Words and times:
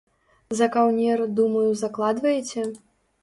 За 0.59 0.67
каўнер, 0.75 1.21
думаю, 1.39 1.67
закладваеце? 1.83 2.65